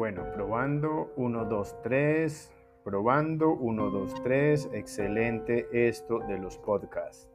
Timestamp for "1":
1.16-1.44, 3.50-3.90